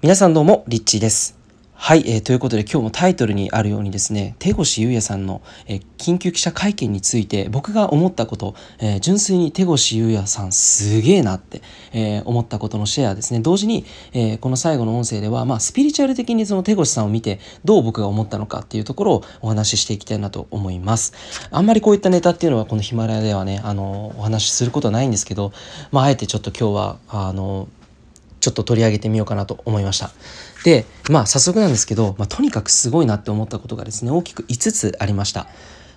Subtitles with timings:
[0.00, 1.36] 皆さんどうも、リッチーです。
[1.74, 13.40] はい、えー、ということで今日もタイトルにあるようにですね、手越優也さんの、えー、緊急記者会見について僕が思ったこと、えー、純粋に手越優也さんすげえなって、え思ったことのシェアですね。
[13.40, 21.12] 同時に、えこの最後の音声では、まあ、スピリチュアル的にその手越さんを見てどう僕が思ったのかっていうところをお話ししていきたいなと思います。
[21.50, 25.50] あんまりこういったネタっていうのはこのヒマラヤではね、あの、お話しすることはないんですけど、
[25.90, 27.66] まあ、あえてちょっと今日は、あの、
[28.40, 30.10] ちょっと取り上げてみようかなと思いました。
[30.64, 35.46] で、まあ早速なんですけど、まあ、とにかくすごいなって思ったことがですね、大きく5つありました。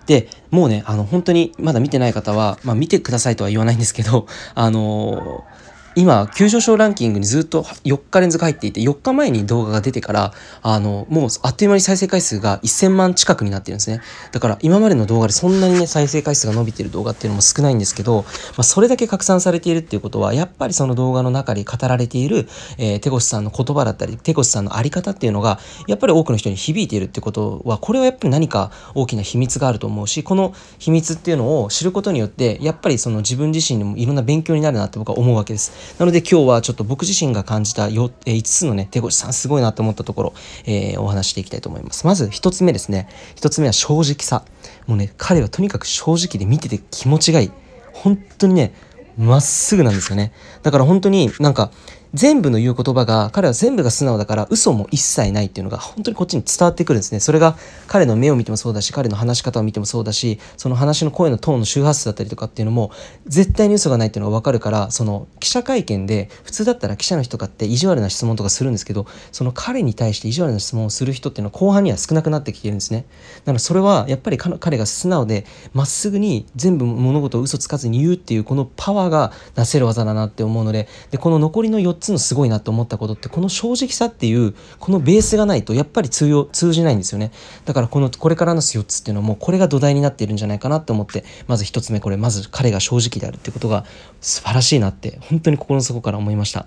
[0.07, 5.61] で、もうね、あの本当にまだ見てない方は、まあ見てくださいとは言わないんですけど、あのー
[5.95, 14.01] 今急上昇ランキングにずっと4日連続入っていて4日前に動画が出てからあのもうあっという間に再生回数が1000万近くになってるんですね。
[14.31, 18.27] だから今までの動画でそんなにね再生回数が伸びてる動画っていうのも少ないんですけど、ま
[18.59, 22.47] あ、それだけ拡散されているっていうことはやっぱりその動画の中で語られている、
[22.77, 35.80] えー、手越さんの言葉だったり手越さんの在り方っていうのがやっぱり多くの人に響いているってことはこれはやっぱり何か大きな秘密があると思うしこの秘密っていうのを知ることによってやっぱりその自分自身にもいろんな勉強になるなって僕は思うわけです。
[35.99, 40.33] なので今日はちょっと僕自身が感じたよ、え5つのね、手越さんすごいなと思ったところ、
[40.65, 42.05] えー、お話していきたいと思います。
[42.07, 43.07] まず1つ目ですね。
[43.35, 44.43] 1つ目は正直さ。
[44.87, 47.51] もうね、彼はとにかく正直で見てて気持ちがいい。
[47.93, 48.73] 本当にね、
[49.17, 50.33] まっすぐなんですよね。
[50.63, 51.71] だから本当になんか、
[52.13, 57.19] 全部の言う言葉が彼は全部が素直だから嘘も一切ないっていうのが本当にこっちに伝わってくるんですね。
[57.19, 57.55] それが
[57.87, 62.91] 彼の目を見てもそうだし彼の話し方を見てもそうだしその話の声のトーンの周波数だったりとかっていうのも
[63.27, 73.05] 絶対に嘘がないっていうのが分かるからその記者会見で普通だったら記者の人とかって意地悪な質問とかするんですけどその彼に対して意地悪な質問をする人っていうのは後半には少なくなってきてるんですね。
[73.39, 87.31] だからそれはやっぱり彼が素直でまっすぐに全部物事を嘘つかずに言うっていうこのパワーがなせる技だなって思うのででこの残りの4つのすごいなと思ったことってこの正直さっていうこのベースがないとやっぱり通用通じないんですよね。
[87.63, 93.85] だからこのこれからの4つっていうのはもうこれが土台になっているんじゃないかなと思ってまず1つ目これまず彼が正直であるってことが
[94.19, 96.65] 素晴らしいなって本当に心の底から思いました。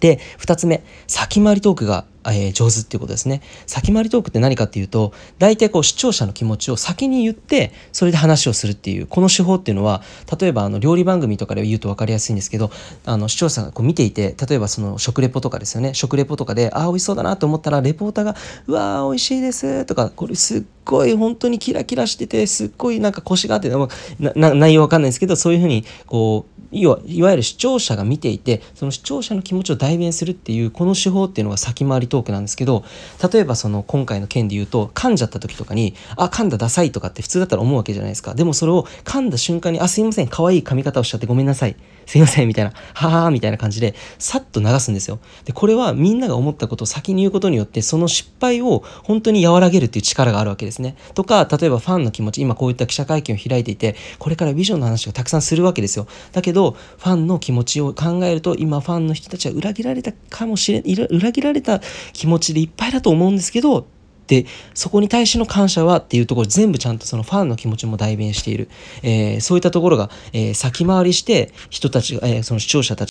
[0.00, 3.42] で2つ目先回りトークがえー、上手っていうことですね。
[3.66, 10.02] 先回りトークって何かっていうと、大体こう視聴者の気持ちを先に言って、それで話をするっていう、この手法っていうのは、
[10.38, 12.70] 例えばあの料理番組とかで言うと分かりやすいんですけど、
[13.04, 23.70] あの視聴者がこう見ていて、例えばその食レポとかですよね、食レポとかで、ああ、美味しそうだなと思ったら、レポーターが、うわー、美味しいですとか、これすっごい本当にキラキラしてて、すっごいなんか腰があって、
[24.18, 32.84] な内容わかんないですけど、そういうふうに、こう、いわいわゆる視聴者が見ていてその視聴者の気持ちを代弁するっていうこの手法っていうのが先回りトークなんですけど
[33.32, 38.34] 例えばその今回の件で言うと噛んじゃった時とかに「あ噛んだダサい」とかって普通だったら思うわけじゃないですか。
[38.34, 41.74] でもそれを噛んだ瞬間に「あすいません可愛い噛み方をしちゃってごめんなさい」
[42.10, 45.20] すいませんみたいな、ははみたいな感じで、さっと流すんですよ。
[45.44, 50.96] で、これはみんなが思ったことを先に言うことによって、その失敗を本当に和らげるっていう力があるわけですね。
[51.14, 56.06] とか、例えばファンの気持ち、今こういった記者会見を開いていて、これからビジョンの話をたくさんするわけですよ。
[56.32, 61.80] だけど、ファンの気持ちを考えると、今ファンの人たちは裏切られたかもしれ、裏切られた
[62.12, 63.86] 気持ちでいっぱいだと思うんですけど、
[64.30, 68.68] でそこに対しての感謝はっていうところ全部ちゃんとそのファンの気持ちも代弁している、
[69.02, 73.10] えー、そういったところが、えー、先回りして人たちが、えー、その視聴者たち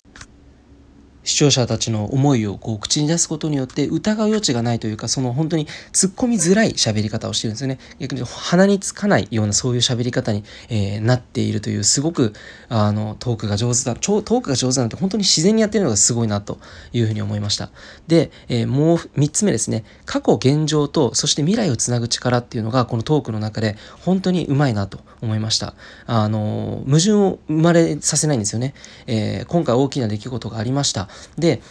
[1.22, 7.78] 視聴者たちの思いをこう口に出すことによって疑う余地がないというかその本当に突っ込みづらい喋り方をしてるんですよね。
[7.98, 12.32] 逆に鼻につかないようなそういう喋り方に、えー、なっているというすごく
[12.68, 16.58] あのトークが上手だトークが上手なんて本当に自然にやってるのがすごいなと
[16.92, 17.70] いうふうに思いました。
[18.06, 19.84] で、えー、もう3つ目ですね。
[20.06, 25.74] 過去現状とそして未来をつなぐ力っていうのがこのトークの中で本当にうまいなと思いました。
[26.06, 28.74] あの矛盾を生まれさせないんですよね、
[29.06, 31.09] えー、今回大きな出来事がありました。
[31.36, 31.62] で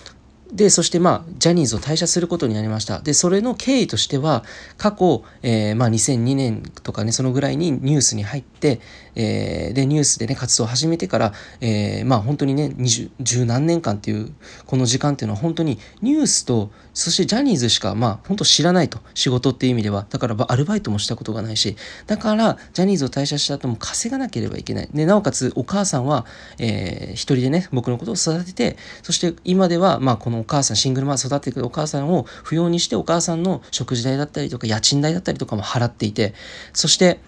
[0.52, 3.00] で、そしてまあ、ジャニーズを退社することになりました。
[3.02, 4.44] で、それの経緯としては、
[4.78, 8.82] 過去、えー、まあ2002年とかね、そのぐらいにニュースに入って、
[9.14, 12.74] えー、で、ニュースでね、活動を始めてから、えー、まあ本当にね、
[13.20, 14.34] 十何年間っていう、
[14.66, 20.08] この時間っていうのは本当にニュースと、そしてジャニーズしか、まあ本当知らないと、仕事っていう意味では。
[20.10, 21.76] だから、アルバイトもしたことがないし、
[22.08, 24.90] だから、ジャニーズを退社した後も稼がなければいけない。
[24.94, 26.26] で、なおかつ、お母さんは、
[26.58, 36.34] えー、一人でね、僕のことを育てて、そして今では、まあこのお母さん、シングルマザー育っていくお母さんを不要にしてお母さんの食事代だったりとか家賃代だったりとかも払っていて、
[36.74, 37.20] そして、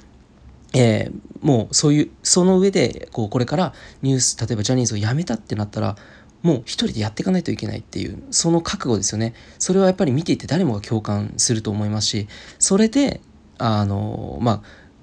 [0.73, 5.97] えー、もうそういう、その上で、こう、これからニュース、例えばジャニーズを辞めたってなったら、
[6.43, 9.33] もう一人でやっていかないといけないっていう、その覚悟ですよね。
[9.59, 13.21] それはやっぱり見ていて誰もが共感すると思いますし、それで、
[13.57, 14.61] あの、まあ、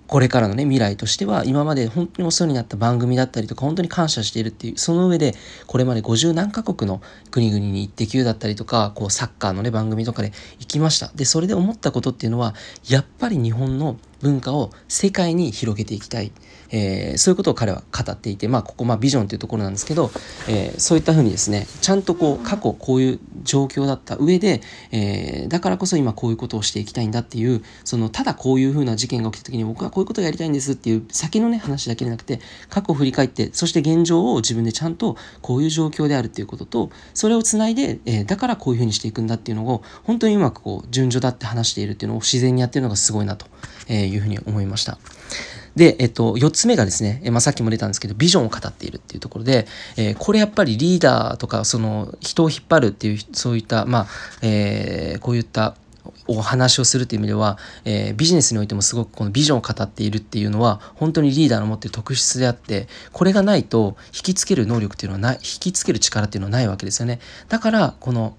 [0.09, 5.35] これからのね、未来としては、今まで本当にお世話になった番組だったりとか、本当に感謝しているっていう、その上で、
[5.67, 11.13] これまで50何カ国の国々に行ってきだったりとか、こう、サッカーのね、番組とかで行きました。
[11.15, 12.55] で、それで思ったことっていうのは、
[12.89, 16.33] やっぱり日本の文化を世界に広げていきたい。
[16.71, 20.11] えー、そういうことを彼は語っていて、まあ、ここ、まあ、ビジョンというところなんですけど、
[20.49, 24.61] えー、そういったふうにですね、ちゃんとこう、過去こういう状況だった上で、
[24.93, 43.47] えー、だからこそ今こういうことをしていきたいんだっていう、その、ただこういうふうな事件が起きた時に僕はこういうことをやりたいんですっていう先のね、話だけでなくて、過去を振り返って、そして現状を自分でちゃんとこういう状況であるっていうことと、それをつないで、えだからこういうふうにしていくんだっていうのを、本当にうまくこう、順序だって話しているっていうのを自然にやってるのがすごいなと
[43.93, 44.99] いうふうに思いました。
[45.77, 49.67] で、えっと、4つ目がですね、まあ、さっきも出たんですけど、ビジョンを語っているっていうところで、
[49.97, 54.07] えー、これやっぱりリーダーとか、その、人を引っ張るっていう、そういった、まあ、
[54.43, 55.77] えー、こういった
[56.27, 67.21] お話をするという意味では、えー、ビジネスにおいてもすごくこのビジョンを語っているっていうのは本当にリーダーの持っている特質であってこれがないと引きつける能力っていうのはない引きつける力っていうのはないわけですよね。
[67.49, 68.37] だからこの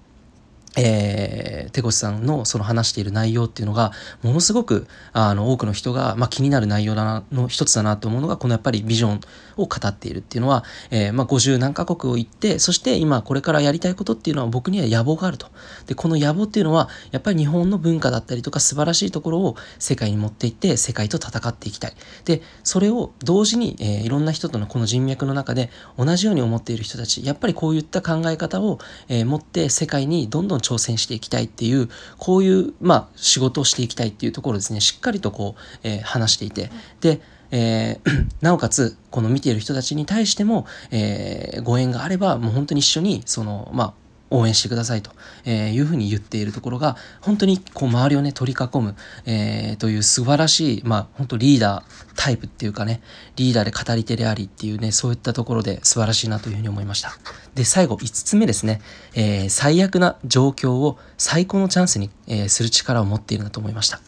[0.76, 9.20] えー、手越さんのその話している内容っていうのがものすごくあの多くの人が、まあ、気になる内容だなの一つだなと思うのがこのやっぱりビジョン
[9.56, 15.48] を語っているっていうのは、えー、まあ、50何カ国を行ってそして今これからやりたいことっていうのは僕には野望があると。
[15.86, 21.94] でこの野望っていうのはやっぱり日本の文化だったりとか素晴らしいところを世界に持っていって世界と戦っていきたい。
[22.24, 28.78] でそれを同時に、えー、いろんな人とのこの人脈の中で同じように思っている人たちやっぱりこういった考え方を、
[29.08, 36.70] え持って世界にどんどん挑戦していきたいっていう、こういう、まあ、仕事をしていきたいっていうところですね、しっかりとこう、えー、話していて、
[37.00, 37.20] で、
[37.50, 43.94] えー、 なおかつ、この見ている人たちに対しても、えー、ご縁があれば、もう本当に一緒に、その、まあ、
[44.30, 45.10] 応援してくださいと、
[45.44, 48.94] えいうふうに言っているところが、本当にこう周りをね、取り囲む、
[49.26, 53.02] えー、という素晴らしい、まあ本当リーダータイプっていうかね、
[53.36, 57.12] リーダーで語り手でありっていうね、そういったところで素晴らしいなというふうに思いました。
[57.54, 58.80] で、最後、5つ目ですね、
[59.14, 64.00] えー、最悪な状況を最高のチャンスに、え、する力を持っているなと思いました。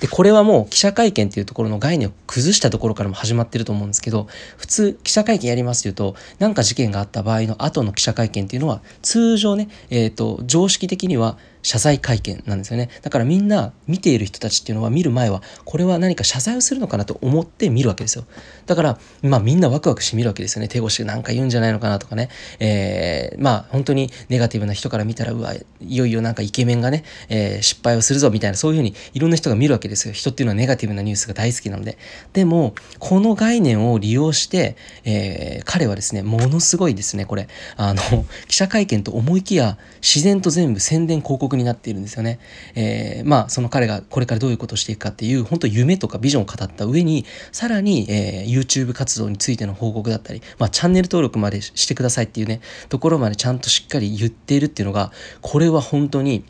[0.00, 4.26] で、これはもう記者会見っていうところの概念を崩したところからも始まってると思うんですけど、
[4.56, 12.88] 普通記者会見やりますっていうと、なんか事件があった場合の後の記者会見っていうのは、通常ね、えっ、ー、と、常識的には謝罪会見なんですよね。
[13.02, 18.24] だからみんな見ている人たちっていうのは見る前はこれは何か謝罪をするのかなと思って見るわけですよ。
[18.66, 20.68] だからまあみんなワクワクして見るわけですよね。
[20.68, 22.28] 手越しなんか言うんじゃないのかなとかね。
[22.58, 25.64] えー、まあ本当にネガティブな人から見たらうわい
[25.96, 30.14] よいよなんかイケメンがね、えー、失敗をするぞみたいなそういうふうにいろんな人が見るわけですよ。
[30.14, 31.98] 人っていうのはネガティブなニュースが大好きなので。
[32.32, 38.02] でもこの概念を利用して、えー、彼はですねものすごいですねこれあの
[38.48, 42.38] 記者会見と思いきや自然と全部宣伝広告になっているんですよね。
[42.74, 56.44] えー、まあその彼がこれからどういうことをしていくかっていう本当夢とかビジョンを語った上にさらに、えー、YouTube 活動についての報告だったり、まあ、チャンネル登録までしてくださいっていうねところまでちゃんとしっかり言っているっていうのがこれは本当に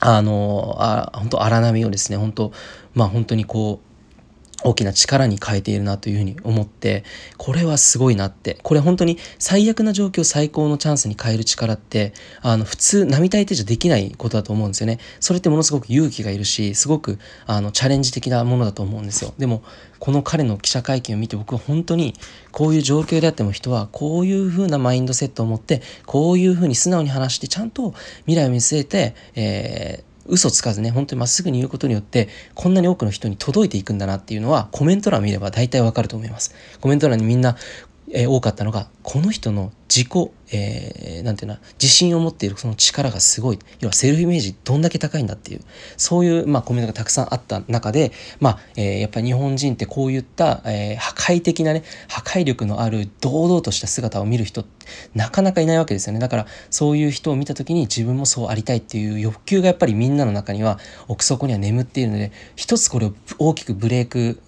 [0.00, 2.52] あのあ本当荒波をですね本当
[2.94, 3.89] まあ本当にこう
[4.62, 7.04] 大きな力に変えているなというふうに思って、
[7.36, 8.58] これはすごいなって。
[8.62, 12.12] これ本当に最悪な状況を最高のチャンスに変える力って、
[12.42, 14.98] あの、普通、並大抵じゃできないことだと思うんですよね。
[15.18, 19.32] それってものすごく勇気がいるし、すごく、あの、チャレンジ的なものだと思うんですよ。
[19.38, 19.62] でも、
[19.98, 22.14] この彼の記者会見を見て僕は本当に、
[22.52, 27.94] こういう状況であっても人は、こういうふうなマインドセットを持って、こういうふうに素直に話して、ちゃんと
[28.26, 36.54] 未来を見据えて、えー嘘つかずね、本当にまっすぐに言うことによって、こんなに多くの人に届いていくんだなっていうのは、コメント欄見れば大体わかると思います。
[36.80, 37.56] コメント欄にみんな、
[38.12, 43.58] えー、多かったのが、この人の自己、えー、なんていうの自信を持っているその力がすごい。
[43.80, 45.60] 要はセルフイメージどんだけ高いんだっていう、
[45.96, 54.64] そういう、まあ、コメントがたくさんあった中で、まあ、えー、やっぱり日本人ってこういった、えー、破壊的なね、破壊力のある堂々とした姿を見る人、
[55.14, 56.18] なかなかいないわけですよね。
[56.18, 64.40] だから、そういう人を見た時に自分もそうありたいっていう欲求がやっぱりみんなの中には奥底には眠っているので、一つこれを大きくブレイク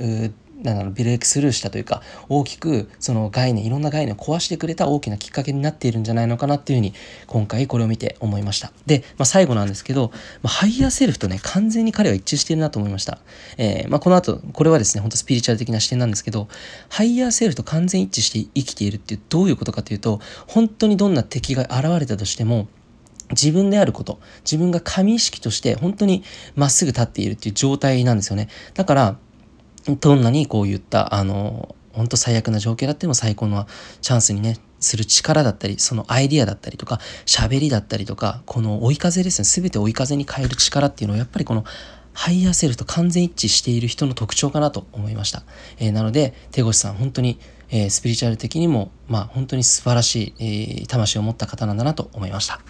[0.62, 6.94] なんだろうブレイクスルーしたというか大きくその概念いろんな概念を壊してくれた大きなきっかけになっているんじゃないのかなっていうふうに
[7.26, 10.10] 今回これを見て思いましたで、まあ、最後なんですけど、
[10.42, 13.18] まあ、ハイヤーセルフとね完全に彼は一致しているなと思いました、
[13.58, 16.48] えー、まあ、この後これはですねほんとスピリチュアル的な視点なんですけど
[16.88, 22.68] ハイヤーセルフと完全一致して生きているっていうどういうことかというと本当にどんな敵が現れたとしても
[23.32, 26.22] 自分であること、自分が神意識として本当に
[26.54, 28.48] まっすぐ立っているっていう状態なんですよね。
[28.74, 29.16] だから、
[30.00, 33.66] どんなにこういった、あの、本当最悪な状況だっても最高の
[34.00, 41.64] チャンスにね、する力だったり、そのアイディアだったりとか、喋りだったりとか、この追い風ですね、全て追い風に変える力っていうのはやっぱりこの
[42.14, 45.42] ハイヤーセルフと完全一致している人の特徴かなと思いました。
[45.78, 47.38] えー、なので、手越さん、本当に、
[47.70, 52.60] えー、スピリチュアル的にも、まあ、本当に素晴らしい、えー、魂を持った方なんだなと思いました。